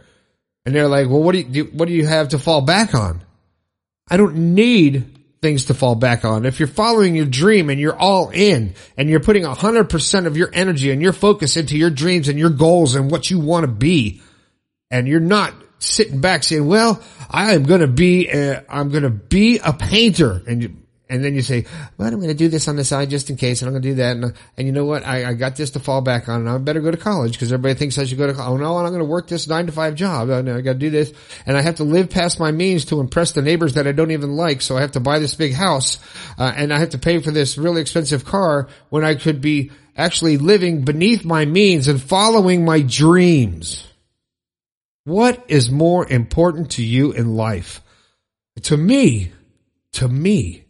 And 0.66 0.74
they're 0.74 0.88
like, 0.88 1.08
well, 1.08 1.22
what 1.22 1.32
do 1.32 1.40
you, 1.40 1.64
what 1.72 1.88
do 1.88 1.94
you 1.94 2.06
have 2.06 2.28
to 2.28 2.38
fall 2.38 2.60
back 2.60 2.94
on? 2.94 3.24
I 4.10 4.18
don't 4.18 4.54
need 4.54 5.23
things 5.44 5.66
to 5.66 5.74
fall 5.74 5.94
back 5.94 6.24
on. 6.24 6.46
If 6.46 6.58
you're 6.58 6.66
following 6.66 7.14
your 7.14 7.26
dream 7.26 7.68
and 7.68 7.78
you're 7.78 7.94
all 7.94 8.30
in 8.30 8.74
and 8.96 9.10
you're 9.10 9.20
putting 9.20 9.44
hundred 9.44 9.90
percent 9.90 10.26
of 10.26 10.38
your 10.38 10.48
energy 10.54 10.90
and 10.90 11.02
your 11.02 11.12
focus 11.12 11.58
into 11.58 11.76
your 11.76 11.90
dreams 11.90 12.28
and 12.28 12.38
your 12.38 12.48
goals 12.48 12.94
and 12.94 13.10
what 13.10 13.28
you 13.28 13.38
want 13.38 13.64
to 13.64 13.70
be, 13.70 14.22
and 14.90 15.06
you're 15.06 15.20
not 15.20 15.52
sitting 15.80 16.22
back 16.22 16.44
saying, 16.44 16.66
well, 16.66 17.02
I 17.28 17.52
am 17.52 17.64
going 17.64 17.82
to 17.82 17.86
be, 17.86 18.30
a, 18.30 18.64
I'm 18.70 18.88
going 18.88 19.02
to 19.02 19.10
be 19.10 19.58
a 19.58 19.74
painter. 19.74 20.40
And 20.46 20.62
you, 20.62 20.76
and 21.06 21.22
then 21.22 21.34
you 21.34 21.42
say, 21.42 21.66
well, 21.98 22.08
I'm 22.08 22.16
going 22.16 22.28
to 22.28 22.34
do 22.34 22.48
this 22.48 22.66
on 22.66 22.76
the 22.76 22.84
side 22.84 23.10
just 23.10 23.28
in 23.28 23.36
case, 23.36 23.60
and 23.60 23.68
I'm 23.68 23.74
going 23.74 23.82
to 23.82 23.88
do 23.90 23.94
that. 23.96 24.16
And, 24.16 24.34
and 24.56 24.66
you 24.66 24.72
know 24.72 24.86
what? 24.86 25.06
I, 25.06 25.30
I 25.30 25.34
got 25.34 25.54
this 25.54 25.70
to 25.70 25.80
fall 25.80 26.00
back 26.00 26.28
on, 26.30 26.40
and 26.40 26.48
I 26.48 26.56
better 26.56 26.80
go 26.80 26.90
to 26.90 26.96
college 26.96 27.32
because 27.32 27.52
everybody 27.52 27.74
thinks 27.74 27.98
I 27.98 28.04
should 28.04 28.16
go 28.16 28.26
to 28.26 28.32
college. 28.32 28.60
Oh 28.60 28.62
no, 28.62 28.78
I'm 28.78 28.86
going 28.86 29.00
to 29.00 29.04
work 29.04 29.28
this 29.28 29.46
nine 29.46 29.66
to 29.66 29.72
five 29.72 29.96
job. 29.96 30.30
I, 30.30 30.38
I 30.38 30.60
got 30.62 30.72
to 30.72 30.78
do 30.78 30.88
this. 30.88 31.12
And 31.44 31.58
I 31.58 31.60
have 31.60 31.76
to 31.76 31.84
live 31.84 32.08
past 32.08 32.40
my 32.40 32.52
means 32.52 32.86
to 32.86 33.00
impress 33.00 33.32
the 33.32 33.42
neighbors 33.42 33.74
that 33.74 33.86
I 33.86 33.92
don't 33.92 34.12
even 34.12 34.34
like. 34.36 34.62
So 34.62 34.78
I 34.78 34.80
have 34.80 34.92
to 34.92 35.00
buy 35.00 35.18
this 35.18 35.34
big 35.34 35.52
house, 35.52 35.98
uh, 36.38 36.52
and 36.56 36.72
I 36.72 36.78
have 36.78 36.90
to 36.90 36.98
pay 36.98 37.20
for 37.20 37.30
this 37.30 37.58
really 37.58 37.82
expensive 37.82 38.24
car 38.24 38.68
when 38.88 39.04
I 39.04 39.14
could 39.14 39.42
be 39.42 39.72
actually 39.96 40.38
living 40.38 40.84
beneath 40.84 41.24
my 41.24 41.44
means 41.44 41.86
and 41.86 42.02
following 42.02 42.64
my 42.64 42.80
dreams. 42.80 43.86
What 45.04 45.44
is 45.48 45.70
more 45.70 46.08
important 46.10 46.72
to 46.72 46.82
you 46.82 47.12
in 47.12 47.36
life? 47.36 47.82
To 48.62 48.76
me, 48.76 49.32
to 49.92 50.08
me, 50.08 50.63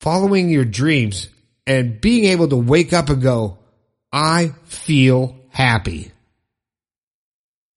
following 0.00 0.48
your 0.48 0.64
dreams 0.64 1.28
and 1.66 2.00
being 2.00 2.24
able 2.26 2.48
to 2.48 2.56
wake 2.56 2.92
up 2.92 3.10
and 3.10 3.22
go, 3.22 3.58
I 4.12 4.54
feel 4.64 5.36
happy. 5.50 6.10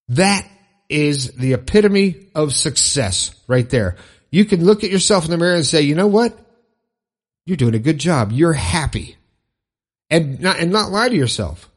That 0.10 0.48
is 0.90 1.32
the 1.34 1.54
epitome 1.54 2.28
of 2.34 2.54
success 2.54 3.36
right 3.48 3.70
there. 3.70 3.98
You 4.32 4.46
can 4.46 4.64
look 4.66 4.84
at 4.84 4.90
yourself 4.90 5.26
in 5.26 5.32
the 5.32 5.38
mirror 5.38 5.56
and 5.56 5.66
say, 5.66 5.82
you 5.82 5.96
know 5.96 6.08
what? 6.08 6.38
You're 7.46 7.58
doing 7.58 7.76
a 7.76 7.80
good 7.80 8.00
job. 8.00 8.32
You're 8.32 8.54
happy. 8.54 9.18
And 10.10 10.40
not, 10.40 10.60
and 10.60 10.72
not 10.72 10.92
lie 10.92 11.10
to 11.10 11.16
yourself. 11.16 11.70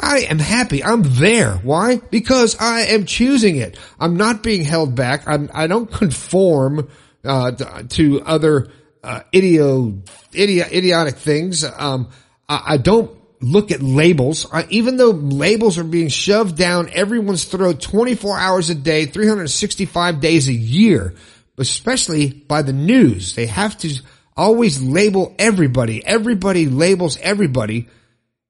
I 0.00 0.20
am 0.20 0.38
happy. 0.38 0.84
I'm 0.84 1.02
there. 1.02 1.54
Why? 1.56 1.96
Because 1.96 2.56
I 2.60 2.82
am 2.82 3.04
choosing 3.04 3.56
it. 3.56 3.78
I'm 3.98 4.16
not 4.16 4.42
being 4.42 4.62
held 4.62 4.94
back. 4.94 5.24
I'm, 5.26 5.50
I 5.52 5.66
don't 5.66 5.90
conform, 5.90 6.88
uh, 7.24 7.50
to 7.50 8.22
other, 8.22 8.68
uh, 9.08 9.22
idio, 9.32 10.02
idio, 10.32 10.70
idiotic 10.70 11.16
things. 11.16 11.64
Um, 11.64 12.10
I, 12.48 12.62
I 12.66 12.76
don't 12.76 13.10
look 13.40 13.70
at 13.70 13.82
labels. 13.82 14.46
Even 14.68 14.98
though 14.98 15.10
labels 15.10 15.78
are 15.78 15.84
being 15.84 16.08
shoved 16.08 16.56
down 16.56 16.90
everyone's 16.92 17.44
throat 17.44 17.80
24 17.80 18.38
hours 18.38 18.70
a 18.70 18.74
day, 18.74 19.06
365 19.06 20.20
days 20.20 20.48
a 20.48 20.52
year, 20.52 21.14
especially 21.56 22.30
by 22.32 22.62
the 22.62 22.72
news. 22.72 23.34
They 23.34 23.46
have 23.46 23.78
to 23.78 23.98
always 24.36 24.82
label 24.82 25.34
everybody. 25.38 26.04
Everybody 26.04 26.66
labels 26.66 27.16
everybody 27.20 27.88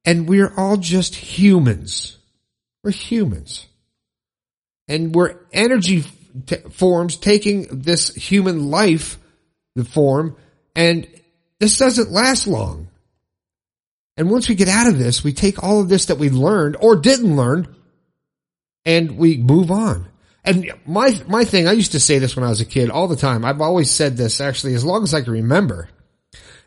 and 0.04 0.28
we're 0.28 0.52
all 0.56 0.76
just 0.76 1.14
humans. 1.14 2.18
We're 2.82 2.90
humans. 2.90 3.66
And 4.88 5.14
we're 5.14 5.36
energy 5.52 6.04
t- 6.46 6.56
forms 6.70 7.16
taking 7.16 7.66
this 7.82 8.14
human 8.14 8.70
life, 8.70 9.18
the 9.74 9.84
form, 9.84 10.36
and 10.78 11.06
this 11.60 11.76
doesn't 11.76 12.10
last 12.10 12.46
long. 12.46 12.88
And 14.16 14.30
once 14.30 14.48
we 14.48 14.54
get 14.54 14.68
out 14.68 14.86
of 14.86 14.98
this, 14.98 15.22
we 15.22 15.34
take 15.34 15.62
all 15.62 15.80
of 15.80 15.90
this 15.90 16.06
that 16.06 16.18
we 16.18 16.30
learned 16.30 16.76
or 16.80 16.96
didn't 16.96 17.36
learn 17.36 17.76
and 18.86 19.18
we 19.18 19.36
move 19.36 19.70
on. 19.70 20.08
And 20.42 20.72
my, 20.86 21.20
my 21.28 21.44
thing, 21.44 21.68
I 21.68 21.72
used 21.72 21.92
to 21.92 22.00
say 22.00 22.18
this 22.18 22.34
when 22.34 22.44
I 22.44 22.48
was 22.48 22.62
a 22.62 22.64
kid 22.64 22.88
all 22.88 23.08
the 23.08 23.16
time. 23.16 23.44
I've 23.44 23.60
always 23.60 23.90
said 23.90 24.16
this 24.16 24.40
actually 24.40 24.74
as 24.74 24.84
long 24.84 25.02
as 25.02 25.12
I 25.12 25.20
can 25.20 25.34
remember 25.34 25.90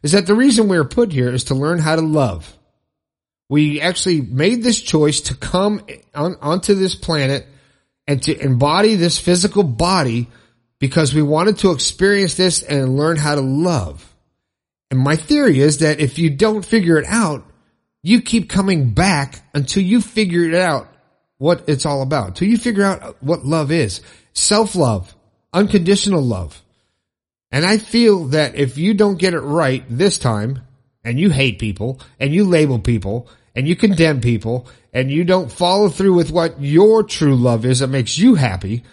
is 0.04 0.12
that 0.12 0.28
the 0.28 0.36
reason 0.36 0.68
we 0.68 0.78
are 0.78 0.84
put 0.84 1.12
here 1.12 1.34
is 1.34 1.46
to 1.46 1.56
learn 1.56 1.80
how 1.80 1.96
to 1.96 2.02
love 2.02 2.58
we 3.52 3.82
actually 3.82 4.22
made 4.22 4.64
this 4.64 4.82
choice 4.82 5.20
to 5.20 5.36
come 5.36 5.86
on, 6.16 6.38
onto 6.42 6.74
this 6.74 6.96
planet 6.96 7.46
and 8.08 8.24
to 8.24 8.40
embody 8.42 8.96
this 8.96 9.20
physical 9.20 9.64
body 9.64 10.30
because 10.82 11.14
we 11.14 11.22
wanted 11.22 11.60
to 11.60 11.72
experience 11.72 12.34
this 12.36 12.64
and 12.64 12.98
learn 12.98 13.16
how 13.16 13.36
to 13.36 13.42
love. 13.42 14.14
And 14.90 15.00
my 15.00 15.16
theory 15.16 15.60
is 15.60 15.78
that 15.78 16.02
if 16.02 16.20
you 16.20 16.30
don't 16.30 16.66
figure 16.66 16.98
it 16.98 17.06
out, 17.08 17.46
you 18.04 18.22
keep 18.22 18.50
coming 18.50 18.90
back 18.90 19.42
until 19.54 19.84
you 19.84 20.02
figure 20.02 20.44
it 20.44 20.56
out 20.56 20.90
what 21.38 21.64
it's 21.68 21.86
all 21.86 22.02
about, 22.02 22.30
until 22.30 22.50
you 22.50 22.58
figure 22.58 22.84
out 22.84 23.24
what 23.24 23.46
love 23.46 23.72
is. 23.72 24.02
Self-love, 24.34 25.16
unconditional 25.54 26.22
love. 26.22 26.62
And 27.52 27.64
I 27.64 27.78
feel 27.78 28.26
that 28.30 28.56
if 28.56 28.78
you 28.78 28.94
don't 28.94 29.20
get 29.20 29.34
it 29.34 29.40
right 29.40 29.86
this 29.88 30.18
time, 30.18 30.62
and 31.04 31.20
you 31.20 31.30
hate 31.30 31.60
people, 31.60 32.00
and 32.20 32.34
you 32.34 32.44
label 32.44 32.80
people, 32.80 33.30
and 33.56 33.68
you 33.68 33.76
condemn 33.76 34.22
people 34.22 34.68
and 34.94 35.12
you 35.12 35.24
don't 35.24 35.52
follow 35.52 35.90
through 35.90 36.14
with 36.14 36.32
what 36.32 36.62
your 36.62 37.04
true 37.04 37.36
love 37.36 37.66
is 37.66 37.80
that 37.80 37.88
makes 37.88 38.18
you 38.18 38.36
happy, 38.36 38.84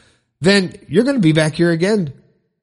then 0.41 0.75
you're 0.89 1.05
going 1.05 1.17
to 1.17 1.23
be 1.23 1.33
back 1.33 1.55
here 1.55 1.71
again 1.71 2.13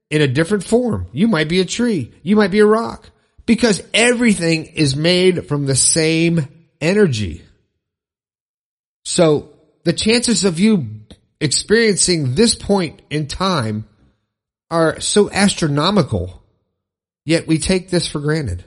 in 0.10 0.22
a 0.22 0.28
different 0.28 0.64
form. 0.64 1.08
You 1.12 1.28
might 1.28 1.50
be 1.50 1.60
a 1.60 1.66
tree. 1.66 2.14
You 2.24 2.36
might 2.36 2.52
be 2.52 2.60
a 2.60 2.66
rock 2.66 3.10
because 3.46 3.84
everything 3.94 4.66
is 4.66 4.96
made 4.96 5.48
from 5.48 5.66
the 5.66 5.76
same 5.76 6.48
energy. 6.80 7.44
So 9.04 9.50
the 9.84 9.94
chances 9.94 10.46
of 10.46 10.60
you 10.60 10.88
experiencing 11.40 12.36
this 12.36 12.56
point 12.56 13.02
in 13.10 13.28
time 13.28 13.88
are 14.72 15.00
so 15.00 15.30
astronomical, 15.32 16.42
yet 17.24 17.48
we 17.48 17.60
take 17.60 17.90
this 17.90 18.08
for 18.08 18.20
granted. 18.20 18.64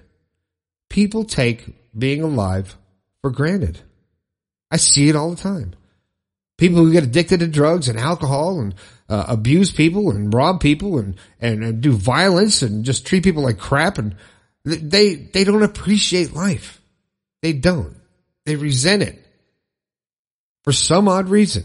People 0.89 1.25
take 1.25 1.75
being 1.97 2.23
alive 2.23 2.77
for 3.21 3.31
granted. 3.31 3.81
I 4.71 4.77
see 4.77 5.09
it 5.09 5.17
all 5.17 5.31
the 5.31 5.37
time. 5.37 5.75
People 6.59 6.79
who 6.79 6.93
get 6.93 7.05
addicted 7.05 7.41
to 7.41 7.47
drugs 7.47 7.89
and 7.89 7.99
alcohol 7.99 8.61
and 8.61 8.75
uh, 9.09 9.25
abuse 9.29 9.73
people 9.73 10.11
and 10.11 10.35
rob 10.35 10.61
people 10.61 10.99
and, 10.99 11.17
and, 11.41 11.63
and 11.63 11.81
do 11.81 11.93
violence 11.93 12.63
and 12.63 12.85
just 12.85 13.07
treat 13.07 13.25
people 13.25 13.43
like 13.43 13.59
crap 13.59 13.97
and 13.97 14.17
they, 14.65 15.15
they 15.15 15.45
don't 15.45 15.63
appreciate 15.63 16.35
life. 16.35 16.83
They 17.43 17.53
don't. 17.53 17.97
They 18.45 18.57
resent 18.57 19.03
it 19.03 19.25
for 20.65 20.73
some 20.73 21.09
odd 21.09 21.29
reason. 21.29 21.65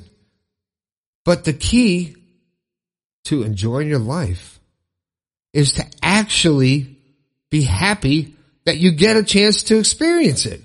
But 1.26 1.44
the 1.44 1.54
key 1.54 2.16
to 3.26 3.44
enjoying 3.44 3.88
your 3.88 4.00
life 4.00 4.60
is 5.54 5.74
to 5.74 5.86
actually 6.02 6.98
be 7.50 7.62
happy 7.64 8.36
that 8.66 8.78
you 8.78 8.92
get 8.92 9.18
a 9.18 9.24
chance 9.24 9.64
to 9.64 9.78
experience 9.78 10.46
it 10.46 10.62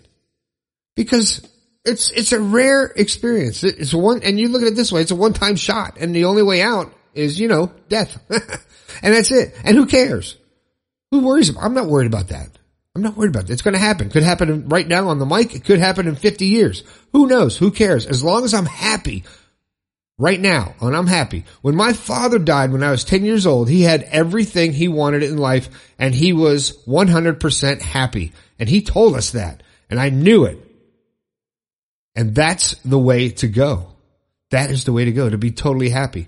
because 0.97 1.48
it's 1.89 2.11
it's 2.11 2.33
a 2.33 2.41
rare 2.41 2.87
experience. 2.87 3.65
It's 3.65 3.95
one, 3.95 4.23
and 4.23 4.39
you 4.39 4.49
look 4.49 4.63
at 4.63 4.69
it 4.69 4.77
this 4.77 4.93
way: 4.93 5.01
it's 5.01 5.11
a 5.11 5.17
one-time 5.17 5.57
shot, 5.57 5.97
and 5.99 6.15
the 6.15 6.27
only 6.27 6.43
way 6.43 6.63
out 6.63 6.93
is 7.15 7.41
you 7.41 7.49
know 7.49 7.73
death, 7.89 8.23
and 8.31 9.15
that's 9.15 9.33
it. 9.33 9.55
And 9.65 9.77
who 9.77 9.87
cares? 9.87 10.37
Who 11.11 11.27
worries? 11.27 11.49
About, 11.49 11.65
I'm 11.65 11.75
not 11.75 11.87
worried 11.87 12.07
about 12.07 12.29
that. 12.29 12.51
I'm 12.95 13.03
not 13.03 13.17
worried 13.17 13.31
about 13.31 13.47
that. 13.47 13.53
It's 13.53 13.63
going 13.63 13.75
to 13.75 13.81
happen. 13.81 14.11
Could 14.11 14.25
happen 14.25 14.69
right 14.69 14.87
now 14.87 15.09
on 15.09 15.19
the 15.19 15.27
mic. 15.27 15.55
It 15.55 15.65
could 15.65 15.79
happen 15.79 16.09
in 16.09 16.17
50 16.17 16.47
years. 16.47 16.83
Who 17.13 17.29
knows? 17.29 17.57
Who 17.57 17.71
cares? 17.71 18.07
As 18.07 18.25
long 18.25 18.45
as 18.45 18.55
I'm 18.55 18.67
happy 18.67 19.25
right 20.19 20.41
now, 20.41 20.75
and 20.81 20.97
I'm 20.97 21.07
happy. 21.07 21.45
When 21.63 21.77
my 21.77 21.93
father 21.93 22.39
died 22.39 22.73
when 22.73 22.83
I 22.83 22.91
was 22.91 23.05
10 23.05 23.25
years 23.25 23.47
old, 23.47 23.69
he 23.69 23.83
had 23.83 24.03
everything 24.03 24.73
he 24.73 24.89
wanted 24.89 25.23
in 25.23 25.39
life, 25.39 25.69
and 25.99 26.15
he 26.15 26.33
was 26.33 26.85
100% 26.87 27.83
happy. 27.83 28.33
And 28.59 28.69
he 28.69 28.83
told 28.83 29.15
us 29.15 29.31
that, 29.31 29.63
and 29.89 30.01
I 30.01 30.11
knew 30.11 30.45
it. 30.45 30.68
And 32.19 32.35
that's 32.35 32.75
the 32.83 32.99
way 32.99 33.29
to 33.29 33.47
go. 33.47 33.95
That 34.51 34.73
is 34.73 34.83
the 34.83 34.93
way 34.93 35.05
to 35.05 35.13
go, 35.13 35.31
to 35.31 35.39
be 35.39 35.53
totally 35.53 35.89
happy. 35.89 36.27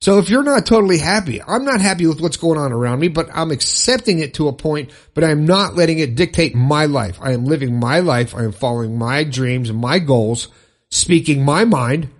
So 0.00 0.20
if 0.20 0.30
you're 0.30 0.44
not 0.44 0.64
totally 0.64 0.98
happy, 0.98 1.42
I'm 1.42 1.64
not 1.64 1.80
happy 1.80 2.06
with 2.06 2.20
what's 2.20 2.36
going 2.36 2.56
on 2.56 2.72
around 2.72 3.00
me, 3.00 3.08
but 3.08 3.30
I'm 3.34 3.50
accepting 3.50 4.20
it 4.20 4.34
to 4.34 4.46
a 4.46 4.52
point, 4.52 4.92
but 5.12 5.24
I'm 5.24 5.44
not 5.44 5.74
letting 5.74 5.98
it 5.98 6.14
dictate 6.14 6.54
my 6.54 6.86
life. 6.86 7.18
I 7.20 7.32
am 7.32 7.46
living 7.46 7.80
my 7.80 7.98
life. 7.98 8.32
I 8.32 8.44
am 8.44 8.52
following 8.52 8.96
my 8.96 9.24
dreams, 9.24 9.70
and 9.70 9.80
my 9.80 9.98
goals, 9.98 10.46
speaking 10.92 11.44
my 11.44 11.64
mind, 11.64 12.10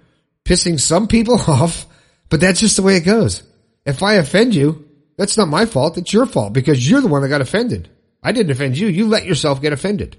pissing 0.44 0.80
some 0.80 1.06
people 1.06 1.40
off, 1.46 1.86
but 2.30 2.40
that's 2.40 2.58
just 2.58 2.74
the 2.74 2.82
way 2.82 2.96
it 2.96 3.04
goes. 3.04 3.44
If 3.86 4.02
I 4.02 4.14
offend 4.14 4.56
you, 4.56 4.88
that's 5.16 5.36
not 5.36 5.46
my 5.46 5.66
fault. 5.66 5.98
It's 5.98 6.12
your 6.12 6.26
fault 6.26 6.52
because 6.52 6.90
you're 6.90 7.00
the 7.00 7.06
one 7.06 7.22
that 7.22 7.28
got 7.28 7.42
offended. 7.42 7.88
I 8.24 8.32
didn't 8.32 8.50
offend 8.50 8.76
you. 8.76 8.88
You 8.88 9.06
let 9.06 9.24
yourself 9.24 9.62
get 9.62 9.72
offended. 9.72 10.16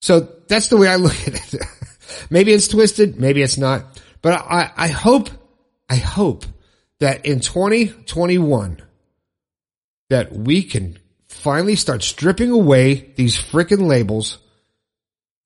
So 0.00 0.20
that's 0.48 0.68
the 0.68 0.76
way 0.76 0.88
I 0.88 0.96
look 0.96 1.14
at 1.28 1.52
it. 1.54 1.62
maybe 2.30 2.52
it's 2.52 2.68
twisted, 2.68 3.20
maybe 3.20 3.42
it's 3.42 3.58
not, 3.58 4.00
but 4.20 4.34
I, 4.34 4.70
I 4.76 4.88
hope, 4.88 5.30
I 5.88 5.96
hope 5.96 6.44
that 7.00 7.26
in 7.26 7.40
2021 7.40 8.82
that 10.10 10.32
we 10.32 10.62
can 10.62 10.98
finally 11.26 11.76
start 11.76 12.02
stripping 12.02 12.50
away 12.50 13.12
these 13.16 13.36
freaking 13.36 13.86
labels 13.86 14.38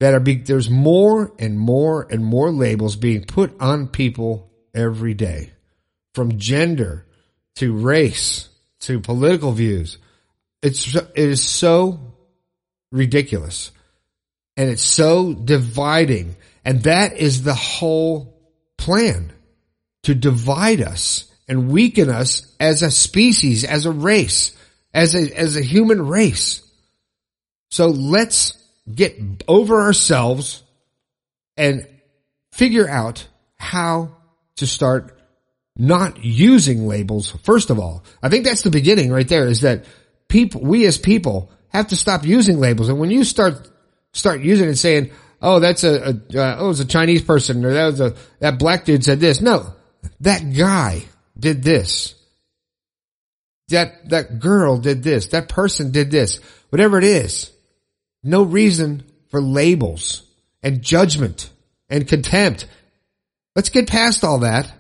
that 0.01 0.13
are 0.13 0.21
being, 0.21 0.45
there's 0.45 0.69
more 0.69 1.33
and 1.39 1.59
more 1.59 2.07
and 2.11 2.25
more 2.25 2.51
labels 2.51 2.97
being 2.97 3.25
put 3.25 3.59
on 3.61 3.89
people 3.89 4.51
every 4.75 5.15
day 5.15 5.53
from 6.15 6.39
gender 6.39 7.07
to 7.57 7.75
race 7.75 8.49
to 8.81 9.01
political 9.01 9.53
views. 9.53 9.99
It's, 10.63 10.95
it 10.95 11.11
is 11.15 11.43
so 11.43 12.15
ridiculous 12.93 13.71
and 14.57 14.69
it's 14.69 14.83
so 14.83 15.33
dividing. 15.33 16.37
And 16.67 16.83
that 16.83 17.17
is 17.17 17.45
the 17.45 17.55
whole 17.55 18.37
plan 18.77 19.33
to 20.03 20.17
divide 20.17 20.81
us 20.81 21.33
and 21.47 21.71
weaken 21.71 22.11
us 22.11 22.53
as 22.59 22.83
a 22.83 22.91
species, 22.91 23.63
as 23.63 23.87
a 23.87 23.93
race, 23.93 24.51
as 24.93 25.15
a, 25.15 25.33
as 25.39 25.57
a 25.57 25.63
human 25.63 26.05
race. 26.05 26.69
So 27.71 27.87
let's 27.87 28.53
get 28.93 29.17
over 29.47 29.81
ourselves 29.81 30.65
and 31.57 31.87
figure 32.53 32.89
out 32.89 33.29
how 33.55 34.17
to 34.57 34.67
start 34.67 35.17
not 35.77 36.25
using 36.25 36.89
labels. 36.89 37.31
First 37.45 37.71
of 37.71 37.79
all, 37.79 38.03
I 38.21 38.29
think 38.29 38.45
that's 38.45 38.63
the 38.63 38.71
beginning 38.71 39.13
right 39.13 39.29
there 39.29 39.47
is 39.47 39.61
that 39.61 39.85
people, 40.27 40.63
we 40.63 40.85
as 40.87 40.99
people 40.99 41.49
have 41.69 41.89
to 41.89 41.97
stop 41.97 42.25
using 42.25 42.59
labels. 42.59 42.89
And 42.89 42.99
when 42.99 43.13
you 43.13 43.23
start, 43.23 43.71
start 44.13 44.41
using 44.41 44.69
it 44.69 44.77
saying, 44.77 45.13
oh, 45.41 45.61
that's 45.61 45.85
a, 45.85 46.21
a 46.35 46.39
uh, 46.39 46.57
oh, 46.59 46.71
it's 46.71 46.81
a 46.81 46.85
Chinese 46.87 47.23
person 47.23 47.65
or 47.65 47.73
that 47.73 47.87
was 47.87 48.01
a, 48.01 48.15
that 48.41 48.59
black 48.59 48.85
dude 48.85 49.05
said 49.05 49.21
this. 49.21 49.41
No, 49.41 49.75
that 50.21 50.55
guy 50.57 51.05
did 51.39 51.63
this. 51.63 52.15
That, 53.69 54.09
that 54.11 54.39
girl 54.39 54.79
did 54.79 55.03
this. 55.03 55.29
That 55.29 55.49
person 55.49 55.91
did 55.91 56.11
this. 56.11 56.41
Whatever 56.71 56.99
it 56.99 57.05
is. 57.05 57.51
No 58.23 58.43
reason 58.43 59.05
for 59.31 59.41
labels 59.41 60.23
and 60.63 60.83
judgment 60.83 61.51
and 61.89 62.07
contempt. 62.07 62.67
Let's 63.55 63.69
get 63.71 63.89
past 63.89 64.25
all 64.25 64.41
that 64.41 64.73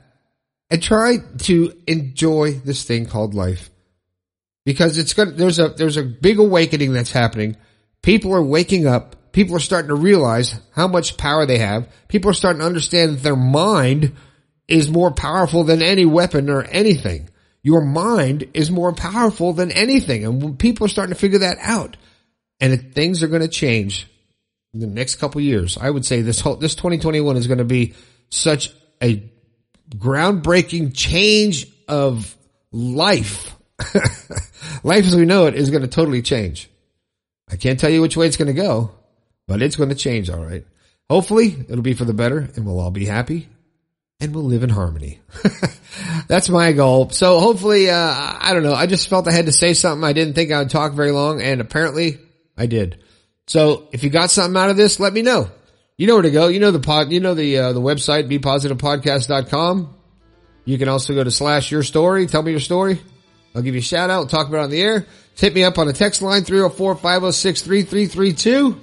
and 0.71 0.83
try 0.83 1.17
to 1.39 1.73
enjoy 1.87 2.53
this 2.53 2.85
thing 2.85 3.07
called 3.07 3.35
life. 3.35 3.71
Because 4.65 4.99
it's 4.99 5.15
going 5.15 5.31
to, 5.31 5.35
there's 5.35 5.59
a, 5.59 5.69
there's 5.69 5.97
a 5.97 6.03
big 6.03 6.39
awakening 6.39 6.93
that's 6.93 7.13
happening. 7.13 7.57
People 8.03 8.35
are 8.35 8.43
waking 8.43 8.87
up. 8.87 9.16
People 9.37 9.55
are 9.57 9.61
starting 9.61 9.89
to 9.89 9.95
realize 9.95 10.59
how 10.75 10.89
much 10.89 11.19
power 11.19 11.45
they 11.45 11.59
have. 11.59 11.87
People 12.09 12.31
are 12.31 12.33
starting 12.33 12.61
to 12.61 12.67
understand 12.67 13.13
that 13.13 13.23
their 13.23 13.37
mind 13.37 14.15
is 14.67 14.91
more 14.91 15.11
powerful 15.11 15.63
than 15.63 15.83
any 15.83 16.07
weapon 16.07 16.49
or 16.49 16.63
anything. 16.63 17.29
Your 17.63 17.83
mind 17.83 18.49
is 18.55 18.71
more 18.71 18.95
powerful 18.95 19.53
than 19.53 19.71
anything. 19.71 20.25
And 20.25 20.59
people 20.59 20.87
are 20.87 20.89
starting 20.89 21.13
to 21.13 21.21
figure 21.21 21.41
that 21.41 21.59
out. 21.61 21.99
And 22.61 22.95
things 22.95 23.23
are 23.23 23.29
going 23.29 23.43
to 23.43 23.49
change 23.49 24.11
in 24.73 24.81
the 24.81 24.87
next 24.87 25.17
couple 25.17 25.43
years. 25.43 25.77
I 25.77 25.91
would 25.91 26.07
say 26.07 26.23
this 26.23 26.41
whole, 26.41 26.57
this 26.57 26.75
2021 26.75 27.37
is 27.37 27.47
going 27.47 27.59
to 27.59 27.65
be 27.65 27.93
such 28.31 28.73
a 29.03 29.23
groundbreaking 29.91 30.97
change 30.97 31.67
of 31.89 32.35
life. 32.73 33.55
life 34.83 35.05
as 35.05 35.15
we 35.15 35.27
know 35.27 35.45
it 35.45 35.57
is 35.57 35.69
going 35.69 35.83
to 35.83 35.89
totally 35.89 36.23
change. 36.23 36.71
I 37.51 37.57
can't 37.57 37.79
tell 37.79 37.91
you 37.91 38.01
which 38.01 38.17
way 38.17 38.27
it's 38.27 38.39
going 38.39 38.55
to 38.57 38.63
go, 38.63 38.93
but 39.47 39.63
it's 39.63 39.77
going 39.77 39.91
to 39.91 39.95
change. 39.95 40.31
All 40.31 40.45
right. 40.45 40.65
Hopefully 41.09 41.57
it'll 41.69 41.83
be 41.83 41.95
for 41.95 42.05
the 42.05 42.15
better 42.15 42.49
and 42.57 42.67
we'll 42.67 42.81
all 42.81 42.91
be 42.91 43.07
happy 43.07 43.49
and 44.21 44.35
we'll 44.35 44.45
live 44.45 44.63
in 44.63 44.71
harmony. 44.71 45.21
That's 46.29 46.49
my 46.49 46.73
goal. 46.73 47.11
So 47.11 47.39
hopefully, 47.39 47.91
uh, 47.91 47.97
I 47.97 48.53
don't 48.53 48.63
know. 48.63 48.75
I 48.75 48.87
just 48.87 49.09
felt 49.09 49.29
I 49.29 49.33
had 49.33 49.47
to 49.47 49.53
say 49.53 49.75
something. 49.75 50.05
I 50.05 50.13
didn't 50.13 50.35
think 50.35 50.51
I 50.51 50.59
would 50.59 50.71
talk 50.71 50.95
very 50.95 51.13
long 51.13 51.41
and 51.41 51.61
apparently 51.61 52.19
I 52.57 52.67
did. 52.67 53.03
So 53.47 53.89
if 53.93 54.03
you 54.03 54.11
got 54.11 54.31
something 54.31 54.61
out 54.61 54.71
of 54.71 54.77
this, 54.77 54.99
let 54.99 55.13
me 55.13 55.23
know. 55.23 55.49
You 55.97 56.09
know 56.09 56.15
where 56.15 56.23
to 56.23 56.31
go. 56.31 56.49
You 56.49 56.61
know 56.61 56.73
the 56.73 56.81
pod, 56.81 57.13
you 57.13 57.21
know 57.21 57.35
the, 57.35 57.59
uh, 57.59 57.73
the 57.73 57.81
website, 57.81 58.29
bepositivepodcast.com. 58.29 59.95
You 60.65 60.79
can 60.79 60.89
also 60.89 61.15
go 61.15 61.23
to 61.23 61.31
slash 61.31 61.71
your 61.71 61.85
story. 61.85 62.27
Tell 62.27 62.43
me 62.43 62.51
your 62.51 62.61
story. 62.61 63.01
I'll 63.55 63.63
give 63.63 63.75
you 63.75 63.81
a 63.81 63.83
shout 63.83 64.11
out. 64.11 64.29
Talk 64.29 64.49
about 64.49 64.59
it 64.59 64.65
on 64.65 64.71
the 64.71 64.83
air. 64.83 65.07
Hit 65.37 65.55
me 65.55 65.65
up 65.65 65.79
on 65.79 65.87
the 65.87 65.93
text 65.93 66.21
line 66.21 66.43
304-506-3332. 66.43 68.81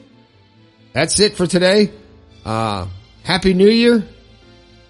That's 0.94 1.20
it 1.20 1.36
for 1.36 1.48
today. 1.48 1.92
Uh, 2.46 2.88
happy 3.24 3.54
new 3.54 3.70
year. 3.70 4.04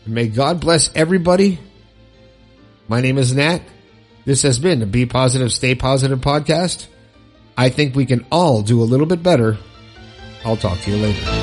May 0.05 0.27
God 0.27 0.59
bless 0.59 0.93
everybody. 0.95 1.59
My 2.87 2.99
name 3.01 3.17
is 3.17 3.33
Nat. 3.33 3.61
This 4.25 4.43
has 4.43 4.59
been 4.59 4.79
the 4.79 4.85
Be 4.85 5.05
Positive, 5.05 5.51
Stay 5.51 5.75
Positive 5.75 6.19
podcast. 6.19 6.87
I 7.57 7.69
think 7.69 7.95
we 7.95 8.05
can 8.05 8.25
all 8.31 8.61
do 8.61 8.81
a 8.81 8.85
little 8.85 9.05
bit 9.05 9.23
better. 9.23 9.57
I'll 10.43 10.57
talk 10.57 10.79
to 10.81 10.91
you 10.91 10.97
later. 10.97 11.42